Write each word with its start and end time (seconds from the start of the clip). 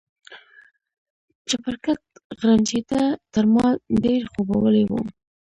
چپرکټ 1.49 1.99
غرنجېده، 2.39 3.01
تر 3.33 3.45
ما 3.53 3.67
ډېر 4.03 4.21
خوبولی 4.33 4.83
و. 4.89 4.91